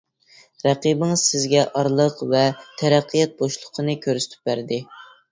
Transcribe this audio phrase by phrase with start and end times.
[0.67, 2.41] رەقىبىڭىز سىزگە ئارىلىق ۋە
[2.83, 4.81] تەرەققىيات بوشلۇقىنى كۆرسىتىپ بەردى.